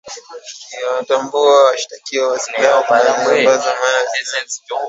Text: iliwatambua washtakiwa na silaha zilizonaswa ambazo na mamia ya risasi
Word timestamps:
iliwatambua 0.77 1.63
washtakiwa 1.63 2.33
na 2.33 2.39
silaha 2.39 2.73
zilizonaswa 2.83 3.37
ambazo 3.37 3.69
na 3.69 3.75
mamia 3.75 3.91
ya 3.91 4.05
risasi 4.19 4.61